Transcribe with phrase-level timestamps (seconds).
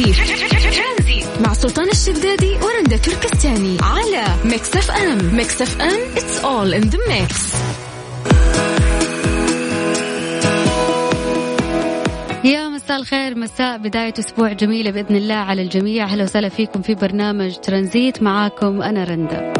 [0.00, 1.26] ترانزيت.
[1.40, 3.76] مع سلطان الشدادي ورندا تركستاني.
[3.82, 7.56] على Mix FM Mix FM it's all in the mix.
[12.44, 16.04] يا مساء الخير مساء بداية أسبوع جميلة بإذن الله على الجميع.
[16.04, 18.22] أهلا وسهلا فيكم في برنامج ترانزيت.
[18.22, 19.52] معاكم أنا رندا.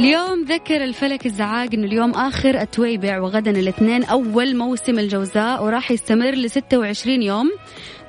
[0.00, 6.34] اليوم ذكر الفلك الزعاق إنه اليوم آخر التويبع وغدا الاثنين أول موسم الجوزاء وراح يستمر
[6.34, 7.50] ل 26 يوم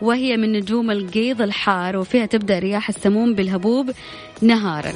[0.01, 3.91] وهي من نجوم القيض الحار وفيها تبدأ رياح السموم بالهبوب
[4.41, 4.91] نهارا.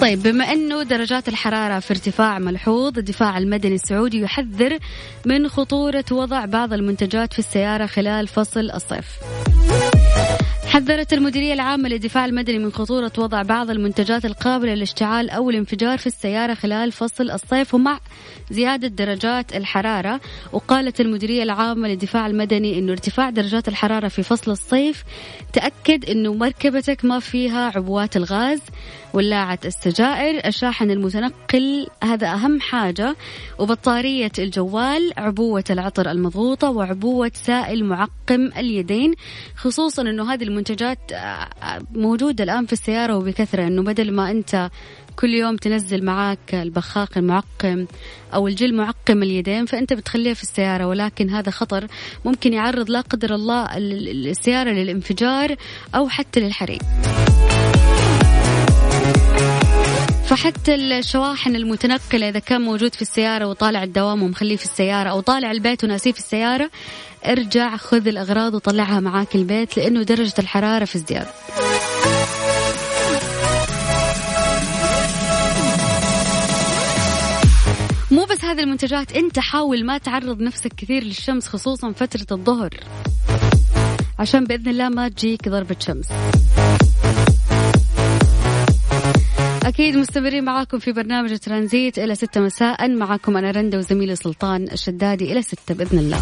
[0.00, 4.78] طيب بما إنه درجات الحرارة في ارتفاع ملحوظ الدفاع المدني السعودي يحذر
[5.26, 9.06] من خطورة وضع بعض المنتجات في السيارة خلال فصل الصيف.
[10.78, 16.06] حذرت المديرية العامة للدفاع المدني من خطورة وضع بعض المنتجات القابلة للاشتعال أو الانفجار في
[16.06, 18.00] السيارة خلال فصل الصيف ومع
[18.50, 20.20] زيادة درجات الحرارة.
[20.52, 25.04] وقالت المديرية العامة للدفاع المدني أنه ارتفاع درجات الحرارة في فصل الصيف
[25.52, 28.60] تأكد أنه مركبتك ما فيها عبوات الغاز
[29.14, 30.46] ولاعة السجائر.
[30.46, 33.16] الشاحن المتنقل هذا أهم حاجة.
[33.58, 39.14] وبطارية الجوال عبوة العطر المضغوطة وعبوة سائل معقم اليدين
[39.56, 40.67] خصوصا أنه هذه المنتجات
[41.12, 41.48] آه،
[41.94, 44.70] موجودة الآن في السيارة وبكثرة أنه بدل ما أنت
[45.16, 47.86] كل يوم تنزل معاك البخاخ المعقم
[48.34, 51.86] أو الجل معقم اليدين فأنت بتخليها في السيارة ولكن هذا خطر
[52.24, 55.56] ممكن يعرض لا قدر الله السيارة للانفجار
[55.94, 56.82] أو حتى للحريق.
[60.28, 65.50] فحتى الشواحن المتنقلة إذا كان موجود في السيارة وطالع الدوام ومخليه في السيارة أو طالع
[65.50, 66.70] البيت وناسيه في السيارة
[67.26, 71.26] ارجع خذ الأغراض وطلعها معاك البيت لأنه درجة الحرارة في ازدياد.
[78.10, 82.70] مو بس هذه المنتجات انت حاول ما تعرض نفسك كثير للشمس خصوصا فترة الظهر.
[84.18, 86.06] عشان بإذن الله ما تجيك ضربة شمس.
[89.64, 92.88] أكيد مستمرين معاكم في برنامج ترانزيت إلى ستة مساء.
[92.88, 96.20] معاكم أنا رندا وزميلي سلطان الشدادي إلى ستة بإذن الله.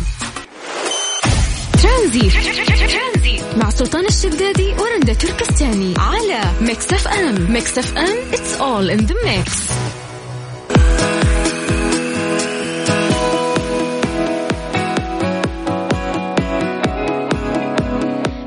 [1.87, 9.15] ترانزيت مع سلطان الشدادي ورندا تركستاني على Mix FM Mix FM it's all in the
[9.27, 9.73] mix.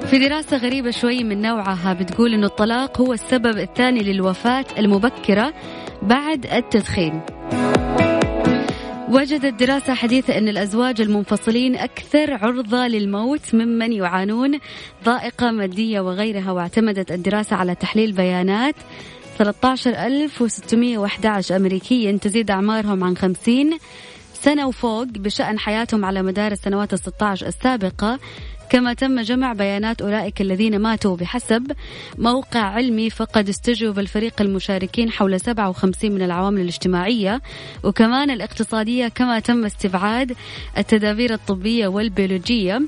[0.09, 5.53] في دراسة غريبة شوي من نوعها بتقول أنه الطلاق هو السبب الثاني للوفاة المبكرة
[6.01, 7.21] بعد التدخين.
[9.09, 14.59] وجدت دراسة حديثة أن الأزواج المنفصلين أكثر عرضة للموت ممن يعانون
[15.05, 18.75] ضائقة مادية وغيرها واعتمدت الدراسة على تحليل بيانات.
[19.37, 23.77] 13611 أمريكيا تزيد أعمارهم عن 50
[24.33, 28.19] سنة وفوق بشأن حياتهم على مدار السنوات ال 16 السابقة.
[28.69, 31.71] كما تم جمع بيانات أولئك الذين ماتوا بحسب
[32.17, 37.41] موقع علمي فقد استجوب الفريق المشاركين حول 57 من العوامل الاجتماعية
[37.83, 40.35] وكمان الاقتصادية كما تم استبعاد
[40.77, 42.81] التدابير الطبية والبيولوجية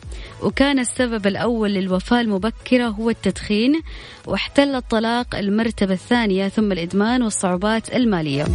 [0.44, 3.81] وكان السبب الأول للوفاة المبكرة هو التدخين
[4.28, 8.46] واحتل الطلاق المرتبة الثانية ثم الإدمان والصعوبات المالية.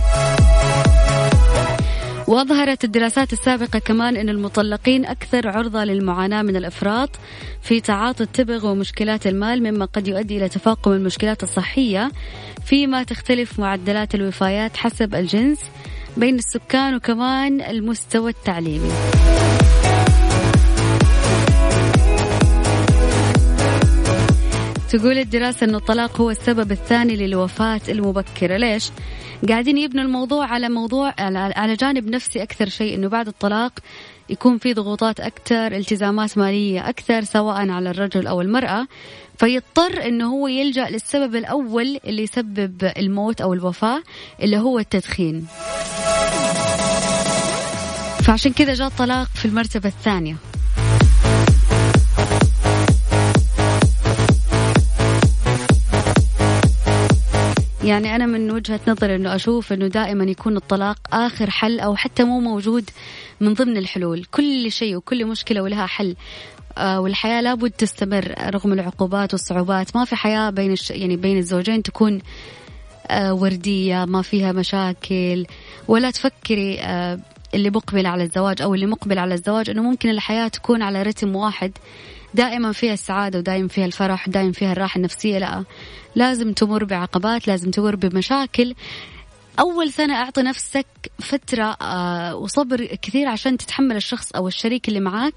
[2.29, 7.11] وأظهرت الدراسات السابقة كمان أن المطلقين أكثر عرضة للمعاناة من الإفراط
[7.63, 12.11] في تعاطي التبغ ومشكلات المال مما قد يؤدي إلى تفاقم المشكلات الصحية
[12.65, 15.59] فيما تختلف معدلات الوفايات حسب الجنس
[16.17, 18.91] بين السكان وكمان المستوى التعليمي
[24.91, 28.91] تقول الدراسة أن الطلاق هو السبب الثاني للوفاة المبكرة ليش؟
[29.49, 33.73] قاعدين يبنوا الموضوع على موضوع على جانب نفسي أكثر شيء أنه بعد الطلاق
[34.31, 38.87] يكون في ضغوطات أكثر التزامات مالية أكثر سواء على الرجل أو المرأة.
[39.39, 44.03] فيضطر أنه هو يلجأ للسبب الأول اللي يسبب الموت أو الوفاة
[44.43, 45.47] اللي هو التدخين.
[48.23, 50.37] فعشان كذا جاء الطلاق في المرتبة الثانية.
[57.86, 62.24] يعني أنا من وجهة نظر أنه أشوف أنه دائما يكون الطلاق آخر حل أو حتى
[62.24, 62.91] مو موجود
[63.41, 64.24] من ضمن الحلول.
[64.24, 66.16] كل شيء وكل مشكلة ولها حل.
[66.78, 69.97] آه والحياة لابد تستمر رغم العقوبات والصعوبات.
[69.97, 70.91] ما في حياة بين الش...
[70.91, 72.21] يعني بين الزوجين تكون
[73.09, 75.47] آه وردية ما فيها مشاكل.
[75.88, 77.18] ولا تفكري آه
[77.54, 81.36] اللي مقبل على الزواج أو اللي مقبل على الزواج أنه ممكن الحياة تكون على رتم
[81.36, 81.72] واحد.
[82.36, 85.38] دائما فيها السعادة ودائما فيها الفرح ودائما فيها الراحة النفسية.
[85.38, 85.65] لا
[86.15, 88.74] لازم تمر بعقبات لازم تمر بمشاكل.
[89.60, 90.86] أول سنة أعطي نفسك
[91.18, 95.34] فترة آه، وصبر كثير عشان تتحمل الشخص أو الشريك اللي معاك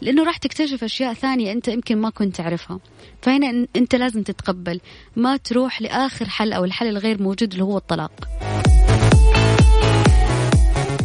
[0.00, 2.78] لأنه راح تكتشف أشياء ثانية أنت يمكن ما كنت تعرفها.
[3.22, 4.80] فهنا أنت لازم تتقبل
[5.16, 8.12] ما تروح لآخر حل أو الحل الغير موجود اللي هو الطلاق.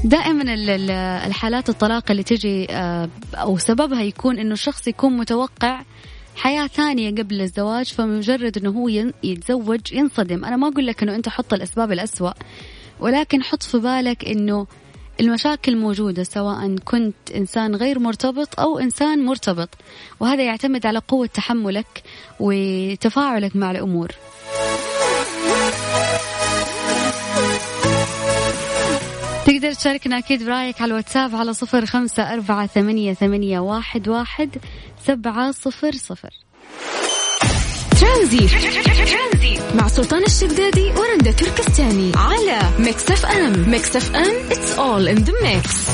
[0.04, 0.44] دائما
[1.26, 5.82] الحالات الطلاق اللي تجي آه، أو سببها يكون إنه الشخص يكون متوقع
[6.36, 8.90] حياة ثانية قبل الزواج فمجرد إنه هو
[9.24, 10.46] يتزوج ينصدم.
[10.46, 12.32] أنا ما أقول لك إنه أنت حط الأسباب الأسوأ
[13.00, 14.68] ولكن حط في بالك إنه
[15.20, 19.70] المشاكل موجودة سواء كنت إنسان غير مرتبط أو إنسان مرتبط
[20.20, 22.04] وهذا يعتمد على قوة تحملك
[22.40, 24.12] وتفاعلك مع الأمور.
[29.46, 34.50] تقدر تشاركنا أكيد برأيك على الواتساب على صفر خمسة أربعة ثمانية, ثمانية واحد, واحد
[35.08, 36.30] سبعة صفر صفر.
[38.02, 38.50] ترانزيت
[39.76, 43.70] مع سلطان الشدادي ورندا تركستاني على Mix FM.
[43.70, 45.90] Mix FM it's all in the mix.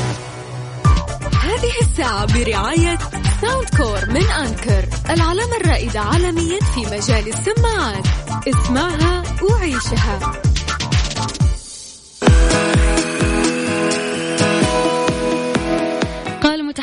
[1.36, 2.98] هذه الساعة برعاية
[3.42, 8.06] Soundcore من Anker العلامة الرائدة عالميا في مجال السماعات.
[8.48, 10.47] اسمعها وعيشها.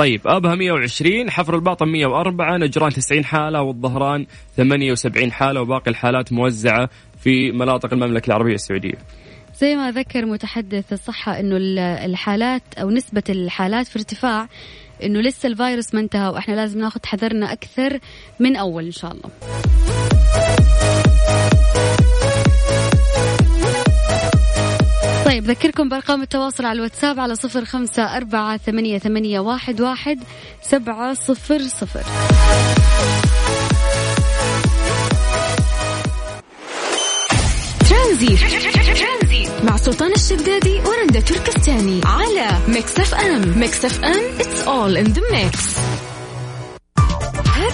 [0.00, 4.26] طيب أبها 120 حفر الباطن 104 نجران 90 حالة والظهران
[4.56, 6.88] 78 حالة وباقي الحالات موزعة
[7.18, 8.98] في مناطق المملكة العربية السعودية.
[9.54, 11.56] زي ما ذكر متحدث الصحة أنه
[12.04, 14.48] الحالات أو نسبة الحالات في ارتفاع
[15.02, 17.98] أنه لسه الفيروس ما انتهى وإحنا لازم ناخذ حذرنا أكثر
[18.40, 19.30] من أول إن شاء الله.
[25.40, 30.18] طيب ذكركم بأرقام التواصل على الواتساب على صفر خمسة أربعة ثمانية, ثمانية واحد, واحد
[30.62, 32.02] سبعة صفر صفر.
[37.88, 38.40] ترانزيت.
[39.64, 43.58] مع سلطان الشدادي ورندا تركستاني على Mix FM.
[43.58, 45.80] Mix FM it's all in the mix.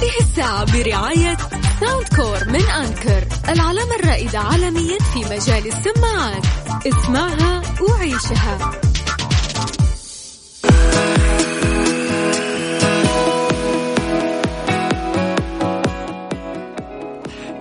[0.06, 1.36] هذه الساعة برعاية
[1.80, 6.46] Soundcore من Anker العلامة الرائدة عالميا في مجال السماعات.
[6.86, 8.70] اسمعها وعيشها.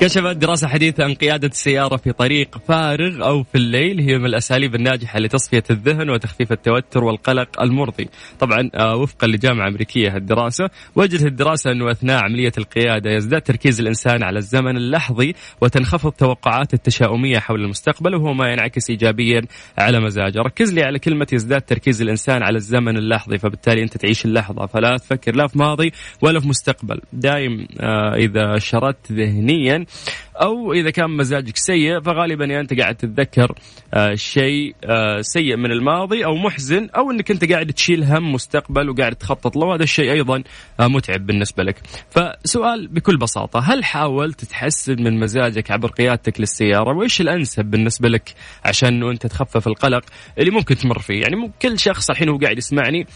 [0.05, 4.75] كشفت دراسة حديثة أن قيادة السيارة في طريق فارغ أو في الليل هي من الأساليب
[4.75, 8.09] الناجحة لتصفية الذهن وتخفيف التوتر والقلق المرضي.
[8.39, 14.23] طبعا آه، وفقا لجامعة أمريكية الدراسة وجدت الدراسة أنه أثناء عملية القيادة يزداد تركيز الإنسان
[14.23, 19.41] على الزمن اللحظي وتنخفض توقعات التشاؤمية حول المستقبل وهو ما ينعكس إيجابيا
[19.77, 20.39] على مزاجه.
[20.39, 24.65] ركز لي على كلمة يزداد تركيز الإنسان على الزمن اللحظي فبالتالي أنت تعيش اللحظة.
[24.65, 27.01] فلا تفكر لا في ماضي ولا في مستقبل.
[27.13, 29.85] دايم آه، إذا شردت ذهنيا
[30.41, 33.55] أو إذا كان مزاجك سيء فغالبا يا أنت قاعد تتذكر
[33.93, 38.89] آه شيء آه سيء من الماضي أو محزن أو إنك أنت قاعد تشيل هم مستقبل
[38.89, 40.43] وقاعد تخطط له هذا الشيء أيضا
[40.79, 41.81] آه متعب بالنسبة لك.
[42.09, 48.33] فسؤال بكل بساطة هل حاولت تحسن من مزاجك عبر قيادتك للسيارة؟ وإيش الأنسب بالنسبة لك
[48.65, 50.03] عشان انه أنت تخفف القلق
[50.39, 53.07] اللي ممكن تمر فيه؟ يعني كل شخص الحين هو قاعد يسمعني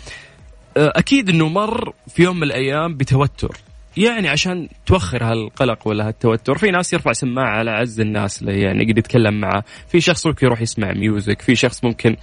[0.77, 3.57] أكيد إنه مر في يوم من الأيام بتوتر.
[3.97, 6.57] يعني عشان توخر هالقلق ولا هالتوتر.
[6.57, 9.63] في ناس يرفع سماعة على عز الناس اللي يعني يقدر يتكلم معه.
[9.87, 12.15] في شخص ممكن يروح يسمع ميوزك في شخص ممكن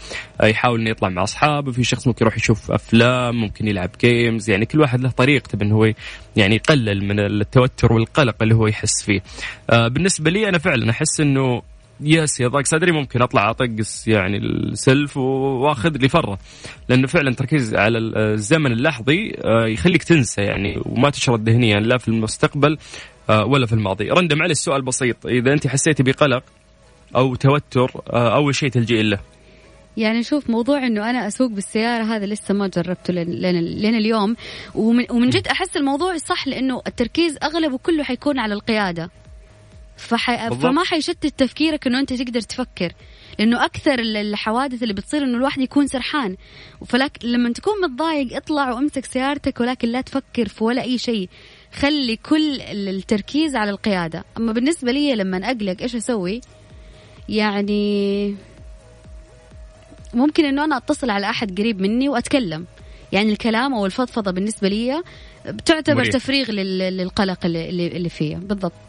[0.43, 1.73] يحاول إنه يطلع مع أصحابه.
[1.73, 5.75] في شخص ممكن يروح يشوف أفلام ممكن يلعب games يعني كل واحد له طريقته بأنه
[5.75, 5.93] هو
[6.37, 9.21] يعني يقلل من التوتر والقلق اللي هو يحس فيه.
[9.71, 11.63] آه، بالنسبة لي أنا فعلا أحس إنه
[12.01, 16.39] yes إذا ضاق صدري ممكن أطلع أطقس يعني السلف وأخذ لي فرة.
[16.89, 22.09] لأنه فعلا تركيز على الزمن اللحظي آه، يخليك تنسى يعني وما تشرد ذهنيا لا في
[22.09, 22.79] المستقبل
[23.31, 24.11] آه، ولا في الماضي.
[24.11, 25.27] رندا معلش سؤال بسيط.
[25.27, 26.43] إذا أنت حسيتي بقلق
[27.17, 29.19] أو توتر آه، أول شيء تلجئي له.
[29.97, 34.37] يعني شوف موضوع إنه أنا أسوق بالسيارة هذا لسه ما جربته لين لين اليوم.
[34.75, 39.11] ومن, ومن جد أحس الموضوع صح لأنه التركيز أغلبه كله حيكون على القيادة.
[39.97, 40.51] فحي...
[40.51, 42.93] فما حيشتت تفكيرك إنه أنت تقدر تفكر.
[43.39, 46.37] لأنه أكثر الحوادث اللي بتصير إنه الواحد يكون سرحان.
[46.87, 51.29] فلك لما تكون متضايق اطلع وامسك سيارتك ولكن لا تفكر في ولا أي شيء.
[51.73, 54.25] خلي كل التركيز على القيادة.
[54.39, 56.41] أما بالنسبة لي لما أقلق إيش أسوي؟
[57.29, 58.35] يعني
[60.15, 62.67] ممكن إنه أنا أتصل على أحد قريب مني وأتكلم.
[63.13, 65.03] يعني الكلام أو الفضفضة بالنسبة لي
[65.47, 66.13] بتعتبر مريح.
[66.13, 68.86] تفريغ للقلق اللي, اللي فيه بالضبط.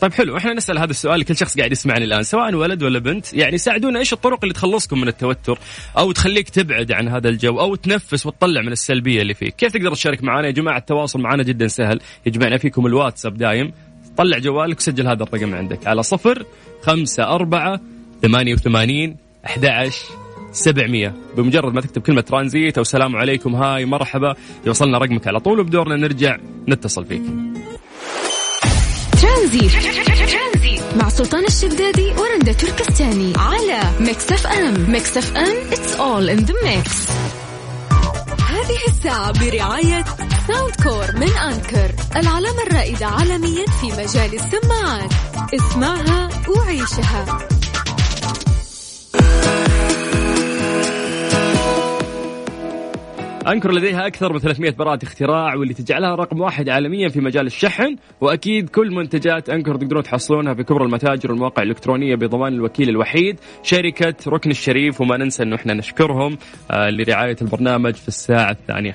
[0.00, 0.36] طيب حلو.
[0.36, 3.34] إحنا نسأل هذا السؤال لكل شخص قاعد يسمعني الآن سواء ولد ولا بنت.
[3.34, 5.58] يعني ساعدونا إيش الطرق اللي تخلصكم من التوتر؟
[5.98, 9.56] أو تخليك تبعد عن هذا الجو أو تنفس وتطلع من السلبية اللي فيك.
[9.56, 12.00] كيف تقدر تشارك معنا يا جماعة؟ التواصل معنا جدا سهل.
[12.26, 13.72] يجمعنا فيكم الواتساب دايم.
[14.16, 16.44] طلع جوالك وسجل هذا الرقم عندك على صفر
[16.82, 17.80] خمسة أربعة
[18.22, 20.04] ثمانية وثمانين أحد عشر
[20.52, 21.14] سبعمية.
[21.36, 24.34] بمجرد ما تكتب كلمة ترانزيت أو سلام عليكم هاي مرحبا
[24.66, 25.60] يوصلنا رقمك على طول.
[25.60, 26.36] وبدورنا نرجع
[26.68, 27.22] نتصل فيك.
[29.38, 29.72] ترانزيت.
[30.96, 34.90] مع سلطان الشدادي ورندا تركستاني على Mix FM.
[34.90, 36.90] Mix FM it's all in the mix.
[38.50, 40.04] هذه الساعة برعاية
[40.48, 45.10] Soundcore من Anker العلامة الرائدة عالميا في مجال السماعات.
[45.54, 47.38] اسمعها وعيشها.
[53.52, 57.96] Anker لديها أكثر من 300 براءة اختراع واللي تجعلها رقم واحد عالميا في مجال الشحن.
[58.20, 63.40] وأكيد كل منتجات Anker تقدرون تحصلونها في كبرى المتاجر والمواقع الإلكترونية بضمان الوكيل الوحيد.
[63.62, 66.38] شركة ركن الشريف وما ننسى أنه إحنا نشكرهم
[66.70, 68.94] آه، لرعاية البرنامج في الساعة الثانية.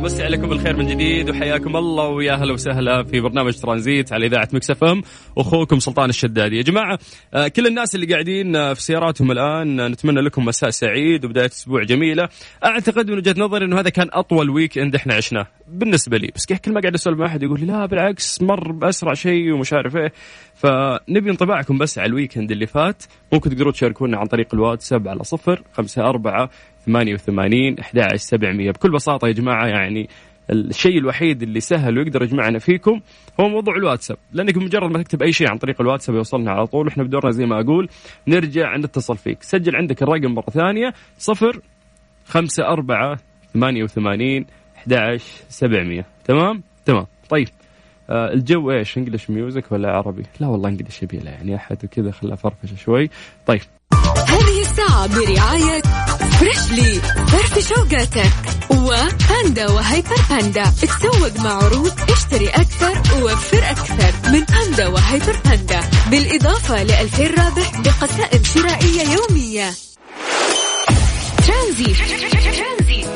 [0.00, 4.48] مسي عليكم بالخير من جديد وحياكم الله ويا هلا وسهلا في برنامج ترانزيت على إذاعة
[4.52, 5.02] Mix FM
[5.38, 6.56] أخوكم سلطان الشدادي.
[6.56, 6.98] يا جماعة
[7.34, 11.46] آه، كل الناس اللي قاعدين آه، في سياراتهم الآن آه، نتمنى لكم مساء سعيد وبداية
[11.46, 12.28] أسبوع جميلة.
[12.64, 16.30] أعتقد من وجهة نظري إنه هذا كان أطول weekend إحنا عشناه بالنسبة لي.
[16.34, 19.72] بس كل ما قاعد أسولف مع أحد يقول لي لا بالعكس مر بأسرع شيء ومش
[19.72, 20.12] عارف إيه.
[20.54, 23.02] فنبي انطباعكم بس على الويكند اللي فات.
[23.32, 26.50] ممكن تقدرون تشاركونا عن طريق الواتساب على صفر خمسة أربعة
[26.86, 30.08] 88 11 700 بكل بساطة يا جماعة يعني
[30.52, 33.00] الشيء الوحيد اللي سهل ويقدر يجمعنا فيكم
[33.40, 34.16] هو موضوع الواتساب.
[34.32, 37.46] لأنك بمجرد ما تكتب أي شيء عن طريق الواتساب يوصلنا على طول إحنا بدورنا زي
[37.46, 37.88] ما أقول
[38.28, 39.42] نرجع نتصل فيك.
[39.42, 41.60] سجل عندك الرقم مرة ثانية صفر
[42.26, 43.18] خمسة أربعة
[43.54, 46.06] ثمانية وثمانين أحد سبعمية.
[46.24, 47.06] تمام؟ تمام.
[47.28, 47.48] طيب.
[48.10, 52.36] آه الجو إيش؟ English music ولا عربي؟ لا والله English يبي يعني أحد وكذا خلها
[52.36, 53.10] فرفشه شوي.
[53.46, 53.60] طيب.
[54.28, 55.82] هذه الساعة برعاية
[56.40, 58.32] Freshly فرفش أوقاتك.
[58.70, 60.64] و Panda و Hyper Panda.
[60.82, 64.30] تسوق مع عروض اشتري أكثر ووفر أكثر.
[64.32, 65.80] من Panda و Hyper Panda.
[66.10, 69.70] بالإضافة لألفين رابح بقسائم شرائية يومية.
[71.46, 71.96] ترانزيت.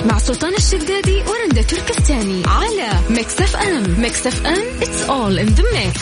[0.07, 2.43] مع سلطان الشدادي ورندا تركستاني.
[2.47, 4.01] على Mix FM.
[4.01, 5.99] Mix FM it's all in the mix.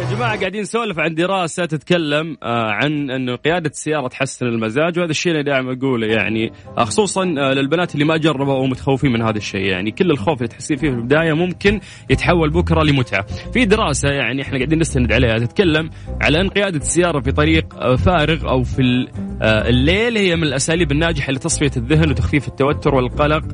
[0.00, 5.10] يا جماعة قاعدين نسولف عن دراسة تتكلم آه، عن انه قيادة السيارة تحسن المزاج وهذا
[5.10, 9.22] الشيء اللي دائما أقوله يعني آه، خصوصا آه، للبنات اللي ما جربوا أو متخوفين من
[9.22, 11.80] هذا الشيء يعني كل الخوف اللي تحسين فيه في البداية ممكن
[12.10, 13.26] يتحول بكرة لمتعة.
[13.52, 15.90] في دراسة يعني إحنا قاعدين نستند عليها تتكلم
[16.22, 19.06] على إن قيادة السيارة في طريق فارغ أو في
[19.42, 23.44] الليل هي من الأساليب الناجحة لتصفية الذهن وتخفيف التوتر والقلق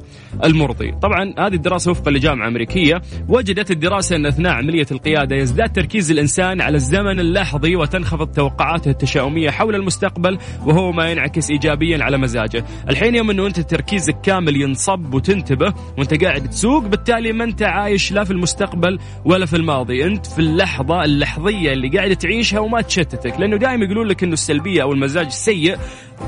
[0.44, 0.92] المرضي.
[1.02, 6.35] طبعا هذه الدراسة وفقا لجامعة أمريكية وجدت الدراسة إن أثناء عملية القيادة يزداد تركيز الإنسان
[6.38, 12.64] الإنسان على الزمن اللحظي وتنخفض توقعاته التشاؤمية حول المستقبل وهو ما ينعكس إيجابيا على مزاجه.
[12.88, 18.12] الحين يوم أنه أنت تركيزك كامل ينصب وتنتبه وأنت قاعد تسوق بالتالي ما أنت عايش
[18.12, 20.04] لا في المستقبل ولا في الماضي.
[20.04, 23.40] أنت في اللحظة اللحظية اللي قاعد تعيشها وما تشتتك.
[23.40, 25.76] لأنه دائما يقولون لك أنه السلبية أو المزاج السيء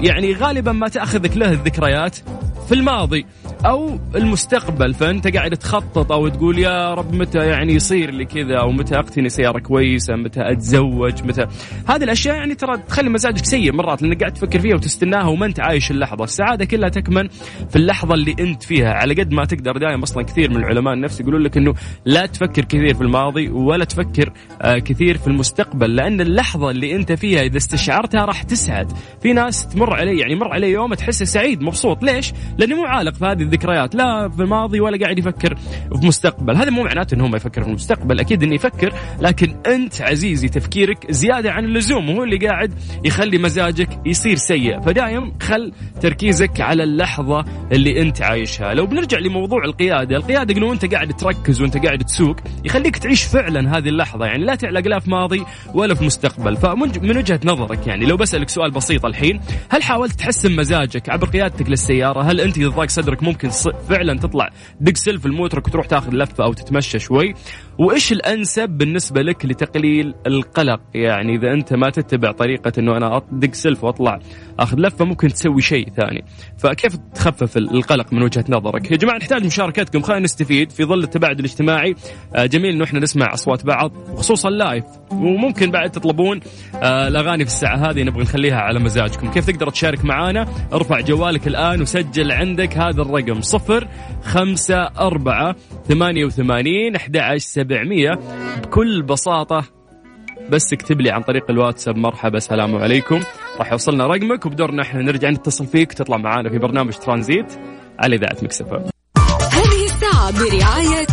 [0.01, 2.17] يعني غالبا ما تأخذك له الذكريات
[2.69, 3.27] في الماضي.
[3.67, 8.73] أو المستقبل فأنت قاعد تخطط أو تقول يا رب متى يعني يصير لي كذا أو
[8.73, 11.47] متى أقتني سيارة كويسة متى أتزوج متى.
[11.89, 15.61] هذه الأشياء يعني ترى تخلي مزاجك سيء مرات لأنك قاعد تفكر فيها وتستناها وما أنت
[15.61, 16.25] عايش اللحظة.
[16.25, 17.29] السعادة كلها تكمن
[17.71, 18.93] في اللحظة اللي أنت فيها.
[18.93, 21.75] على قد ما تقدر دائما أصلا كثير من العلماء النفس يقولون لك إنه
[22.05, 27.13] لا تفكر كثير في الماضي ولا تفكر آه كثير في المستقبل لأن اللحظة اللي أنت
[27.13, 28.93] فيها إذا استشعرتها راح تسعد.
[29.23, 32.03] في ناس تمر علي يعني مر علي يوم تحسه سعيد مبسوط.
[32.03, 35.55] ليش؟ لأنه مو عالق في هذه الذكريات لا في الماضي ولا قاعد يفكر
[36.01, 36.57] في مستقبل.
[36.57, 41.11] هذا مو معناته إنه ما يفكر في المستقبل أكيد إنه يفكر لكن أنت عزيزي تفكيرك
[41.11, 42.75] زيادة عن اللزوم وهو اللي قاعد
[43.05, 44.81] يخلي مزاجك يصير سيء.
[44.81, 48.75] فدايم خل تركيزك على اللحظة اللي أنت عايشها.
[48.75, 53.79] لو بنرجع لموضوع القيادة القيادة إنه أنت قاعد تركز وأنت قاعد تسوق يخليك تعيش فعلا
[53.79, 54.27] هذه اللحظة.
[54.27, 55.43] يعني لا تعلق لا في ماضي
[55.75, 56.57] ولا في مستقبل.
[56.57, 59.41] فمن وجهة نظرك يعني لو بسألك سؤال بسيط الحين
[59.71, 63.38] هل حاولت تحسن مزاجك عبر قيادتك للسيارة؟ هل أنت اذا ضاق صدرك ممكن
[63.89, 67.35] فعلا تطلع دق سلف الموترك وتروح تاخذ لفة أو تتمشى شوي.
[67.79, 73.55] وإيش الأنسب بالنسبة لك لتقليل القلق؟ يعني إذا أنت ما تتبع طريقة إنه أنا ادق
[73.55, 74.19] سلف وأطلع
[74.59, 76.25] أخذ لفة ممكن تسوي شيء ثاني.
[76.59, 80.03] فكيف تخفف القلق من وجهة نظرك؟ يا جماعة نحتاج مشاركتكم.
[80.03, 81.95] خلينا نستفيد في ظل التباعد الاجتماعي.
[82.35, 84.85] آه، جميل إنه إحنا نسمع أصوات بعض خصوصا لايف.
[85.11, 86.41] وممكن بعد تطلبون
[86.75, 89.31] آه، الأغاني في الساعة هذه نبغى نخليها على مزاجكم.
[89.31, 93.89] كيف تقدر تشارك معنا ارفع جوالك الآن وسجل عندك هذا الرقم صفر
[94.23, 95.57] خمسة أربعة
[95.89, 97.17] ثمانية وثمانين أحد
[97.69, 98.19] سبعمية
[98.63, 99.65] بكل بساطة
[100.51, 103.21] بس اكتب لي عن طريق الواتساب مرحبا السلام عليكم.
[103.59, 107.47] راح يوصلنا رقمك وبدورنا إحنا نرجع نتصل فيك تطلع معانا في برنامج ترانزيت
[107.99, 108.77] على إذاعة Mix FM
[109.53, 111.07] هذه الساعة برعاية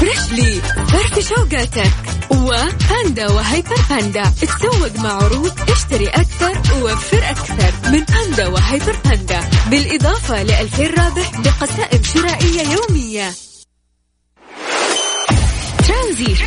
[0.00, 0.60] Freshly
[0.92, 1.92] فرفش أوقاتك
[2.30, 7.90] و Panda و Hyper Panda تسوق مع عروض اشتري أكثر ووفر أكثر.
[7.92, 13.43] من Panda و Hyper Panda بالإضافة لألفين رابح بقسائم شرائية يومية.
[16.04, 16.38] ترانزيت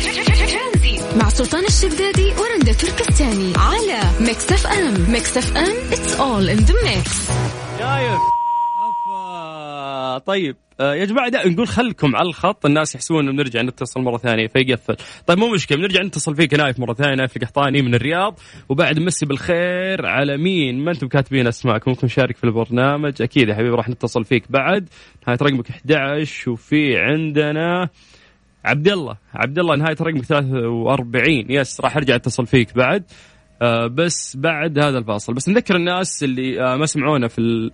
[1.16, 7.28] مع سلطان الشدادي ورندا تركستاني على Mix FM Mix FM it's all in the mix
[7.78, 8.18] شايف
[10.26, 14.46] طيب آه يا جماعة نقول خلكم على الخط الناس يحسبون إنه بنرجع نتصل مرة ثانية
[14.46, 14.96] فيقفل.
[15.26, 19.26] طيب مو مشكلة بنرجع نتصل فيك نايف مرة ثانية نايف القحطاني من الرياض وبعد مسي
[19.26, 23.22] بالخير على مين؟ ما أنتم كاتبين أسماءكم ممكن شارك في البرنامج.
[23.22, 24.88] أكيد يا حبيبي راح نتصل فيك بعد.
[25.26, 27.88] نهاية رقمك 11 وفي عندنا
[28.68, 33.04] عبد الله عبد الله نهايه رقمك 43 yes راح أرجع أتصل فيك بعد.
[33.62, 35.34] آه بس بعد هذا الفاصل.
[35.34, 37.70] بس نذكر الناس اللي آه ما سمعونا في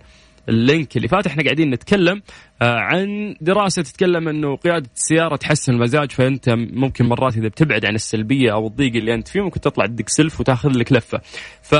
[0.49, 1.27] اللينك اللي فات.
[1.27, 2.21] إحنا قاعدين نتكلم
[2.61, 7.95] آه عن دراسة تتكلم إنه قيادة السيارة تحسن المزاج فأنت ممكن مرات إذا بتبعد عن
[7.95, 11.21] السلبية أو الضيق اللي أنت فيه ممكن تطلع تدق سلف وتأخذ لك لفة.
[11.61, 11.75] ف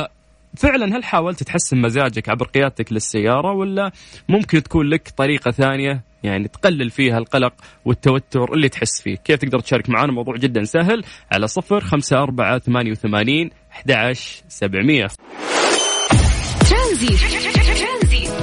[0.58, 3.92] فعلا هل حاولت تحسن مزاجك عبر قيادتك للسيارة ولا
[4.30, 7.54] ممكن تكون لك طريقة ثانية يعني تقلل فيها القلق
[7.86, 9.16] والتوتر اللي تحس فيه.
[9.16, 11.04] كيف تقدر تشارك معنا موضوع جدا سهل.
[11.32, 14.14] على صفر خمسة أربعة ثمانية وثمانين أحد
[14.48, 15.08] سبعمية.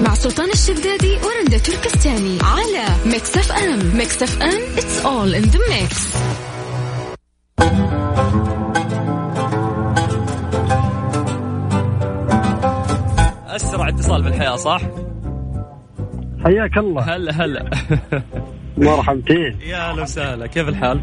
[0.02, 2.38] مع سلطان الشدادي ورندا تركستاني.
[2.42, 6.16] على Mix FM Mix FM it's all in the mix.
[13.46, 14.80] أسرع اتصال في الحياة صح؟
[16.44, 17.16] حياك الله.
[17.16, 17.70] هلا هلا.
[18.76, 20.46] مرحبتين يا أهلا وسهلا.
[20.46, 21.00] كيف الحال؟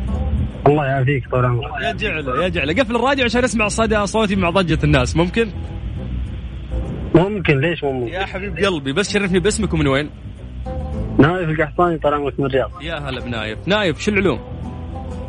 [0.67, 1.81] الله يعافيك طول عمرك.
[1.81, 5.15] يا جعله يا جعله قفل الراديو عشان اسمع صدى صوتي مع ضجة الناس.
[5.15, 5.49] ممكن؟
[7.15, 10.09] ممكن ليش مو ممكن؟ يا حبيب قلبي بس شرفني باسمك ومن وين؟
[11.19, 12.71] نايف القحطاني طال عمرك من الرياض.
[12.81, 13.67] يا هلا بنايف.
[13.67, 14.39] نايف شو العلوم؟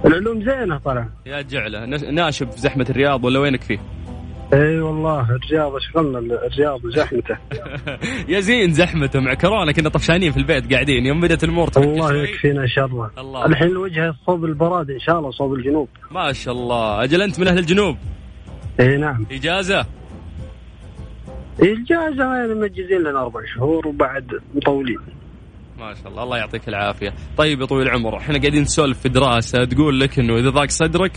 [0.04, 3.78] العلوم زينة طلع يا جعلة ناشب في زحمة الرياض ولا وينك فيه؟
[4.52, 7.38] إي والله الرياض شغلنا الرياض زحمته.
[8.32, 12.66] يا زين زحمته مع كورونا كنا طفشانين في البيت قاعدين يوم بدأت الأمور الله يكفينا
[12.66, 13.46] شره الله.
[13.46, 15.88] الحين الوجهه صوب البراد إن شاء الله صوب الجنوب.
[16.10, 17.04] ما شاء الله.
[17.04, 17.96] أجل أنت من أهل الجنوب؟
[18.80, 19.26] إي نعم.
[19.30, 19.86] إجازة؟
[21.62, 24.98] الجائزة يعني مجزين لنا أربع شهور وبعد مطولين.
[25.78, 26.22] ما شاء الله.
[26.22, 27.14] الله يعطيك العافية.
[27.36, 31.12] طيب يا طويل العمر إحنا قاعدين نسولف في دراسة تقول لك إنه إذا ضاق صدرك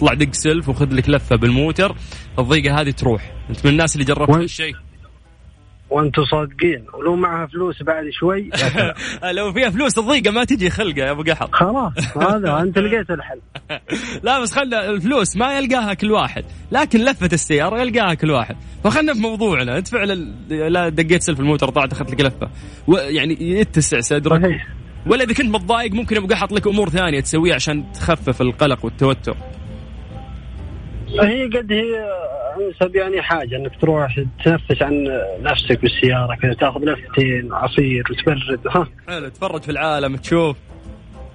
[0.00, 1.96] اطلع دق سلف وخذ لك لفة بالموتر.
[2.38, 3.32] الضيقة هذه تروح.
[3.50, 4.74] أنت من الناس اللي جربت هالشيء
[5.90, 6.84] وأنتم صادقين.
[6.94, 8.50] ولو معها فلوس بعد شوي.
[9.36, 11.54] لو فيها فلوس الضيقة ما تجي خلقة يا أبو قحط.
[11.54, 13.40] خلاص هذا أنت لقيت الحل.
[14.26, 16.44] لا بس خلنا الفلوس ما يلقاها كل واحد.
[16.72, 18.56] لكن لفة السيارة يلقاها كل واحد.
[18.84, 19.78] فخلنا في موضوعنا.
[19.78, 20.14] انت فعلا
[20.48, 22.50] لا دقيت سلف الموتر طلعت أخذت لك لفة.
[22.88, 24.60] يعني يتسع صدرك.
[25.06, 29.36] ولا إذا كنت متضايق ممكن أبو قحط لك أمور ثانية تسويها عشان تخفف القلق والتوتر.
[31.20, 32.10] هي قد هي
[32.60, 38.88] انسب يعني حاجة إنك تروح تنفس عن نفسك بالسيارة كذا تاخذ لفتين عصير وتبرد ها؟
[39.08, 40.56] حلو تفرج في العالم تشوف.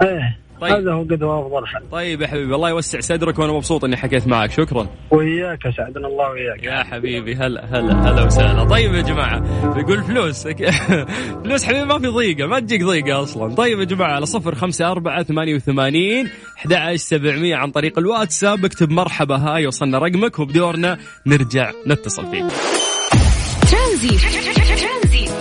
[0.01, 0.44] إيه.
[0.61, 0.73] طيب.
[0.73, 1.81] هذا هو قد هو أفضل حل.
[1.91, 4.51] طيب يا حبيبي الله يوسع صدرك وأنا مبسوط إني حكيت معك.
[4.51, 4.87] شكرا.
[5.11, 8.63] وياك أسعدنا الله وياك يا حبيبي هلا هلا هلا وسهلا.
[8.63, 9.43] طيب يا جماعة
[9.79, 10.47] يقول فلوس.
[11.43, 13.55] فلوس حبيبي ما في ضيقة ما تجيك ضيقة أصلا.
[13.55, 18.65] طيب يا جماعة على صفر خمسة أربعة ثمانية وثمانين أحد سبعمية عن طريق الواتساب.
[18.65, 22.45] اكتب مرحبا hi وصلنا رقمك وبدورنا نرجع نتصل فيك.
[23.71, 24.35] ترانزيت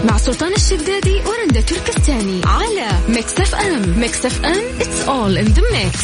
[0.05, 1.21] مع سلطان الشدادي
[1.61, 3.99] تركستاني على Mix FM.
[4.01, 5.99] Mix FM it's all in the mix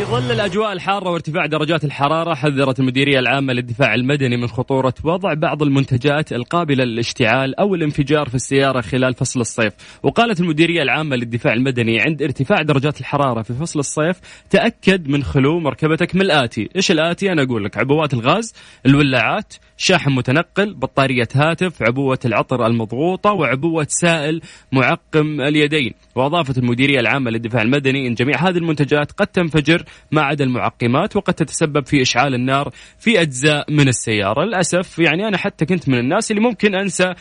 [0.00, 5.34] في ظل الأجواء الحارة وارتفاع درجات الحرارة حذرت المديرية العامة للدفاع المدني من خطورة وضع
[5.34, 11.52] بعض المنتجات القابلة للاشتعال أو الانفجار في السيارة خلال فصل الصيف، وقالت المديرية العامة للدفاع
[11.52, 16.90] المدني عند ارتفاع درجات الحرارة في فصل الصيف تأكد من خلو مركبتك من الآتي، إيش
[16.90, 18.54] الآتي؟ أنا أقول لك عبوات الغاز،
[18.86, 24.40] الولاعات، شاحن متنقل بطارية هاتف عبوة العطر المضغوطة وعبوة سائل
[24.72, 25.94] معقم اليدين.
[26.14, 31.34] وأضافت المديرية العامة للدفاع المدني أن جميع هذه المنتجات قد تنفجر ما عدا المعقمات وقد
[31.34, 34.44] تتسبب في إشعال النار في أجزاء من السيارة.
[34.44, 37.14] للأسف يعني أنا حتى كنت من الناس اللي ممكن أنسى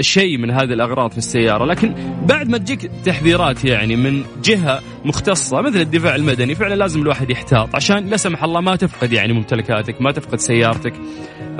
[0.00, 1.64] شيء من هذه الأغراض في السيارة.
[1.64, 7.30] لكن بعد ما تجيك تحذيرات يعني من جهة مختصة مثل الدفاع المدني فعلا لازم الواحد
[7.30, 7.74] يحتاط.
[7.74, 10.92] عشان لا سمح الله ما تفقد يعني ممتلكاتك ما تفقد سيارتك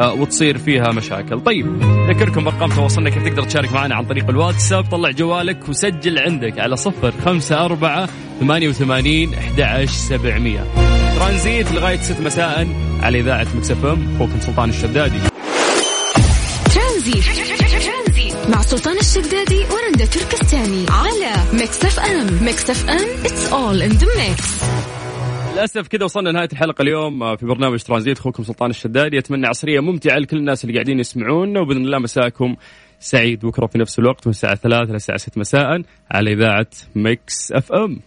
[0.00, 1.40] آه، وتصير فيها مشاكل.
[1.40, 1.66] طيب
[2.08, 4.84] ذكركم ارقام تواصلنا كيف تقدر تشارك معنا عن طريق الواتساب.
[4.84, 8.08] طلع جوالك وسجل عندك على صفر خمسة أربعة
[8.40, 10.64] ثمانية وثمانين أحد سبعمية.
[11.18, 12.68] ترانزيت لغاية ست مساء
[13.02, 15.18] على إذاعة مكسفم أخوكم سلطان الشدادي.
[16.74, 17.55] ترانزيت.
[18.52, 24.64] مع سلطان الشدادي ورندا تركستاني على Mix FM Mix FM it's all in the mix
[25.52, 28.18] للأسف كذا وصلنا نهايه الحلقة اليوم آه، في برنامج ترانزيت.
[28.18, 32.56] أخوكم سلطان الشدادي أتمنى عصرية ممتعة لكل الناس اللي قاعدين يسمعونا وبإذن الله مساكم
[33.00, 37.52] سعيد بكره في نفس الوقت من الساعة 3 إلى الساعة 6 مساء على إذاعة Mix
[37.52, 38.00] FM